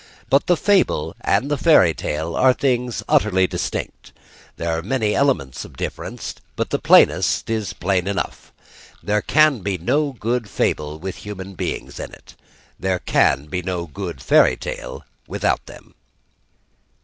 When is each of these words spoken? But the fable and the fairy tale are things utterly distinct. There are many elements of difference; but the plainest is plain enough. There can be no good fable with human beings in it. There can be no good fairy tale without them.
But 0.31 0.47
the 0.47 0.57
fable 0.57 1.15
and 1.21 1.51
the 1.51 1.59
fairy 1.59 1.93
tale 1.93 2.35
are 2.35 2.53
things 2.53 3.03
utterly 3.07 3.45
distinct. 3.45 4.11
There 4.57 4.75
are 4.75 4.81
many 4.81 5.13
elements 5.13 5.63
of 5.63 5.77
difference; 5.77 6.33
but 6.55 6.71
the 6.71 6.79
plainest 6.79 7.51
is 7.51 7.73
plain 7.73 8.07
enough. 8.07 8.51
There 9.03 9.21
can 9.21 9.59
be 9.59 9.77
no 9.77 10.13
good 10.13 10.49
fable 10.49 10.97
with 10.97 11.17
human 11.17 11.53
beings 11.53 11.99
in 11.99 12.11
it. 12.13 12.33
There 12.79 12.97
can 12.97 13.45
be 13.45 13.61
no 13.61 13.85
good 13.85 14.23
fairy 14.23 14.57
tale 14.57 15.05
without 15.27 15.63
them. 15.67 15.93